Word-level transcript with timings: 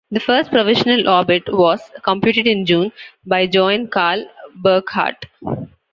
The 0.09 0.19
first 0.19 0.49
provisional 0.49 1.07
orbit 1.07 1.43
was 1.47 1.79
computed 2.01 2.47
in 2.47 2.65
June 2.65 2.91
by 3.23 3.41
Johann 3.45 3.87
Karl 3.87 4.25
Burckhardt. 4.59 5.27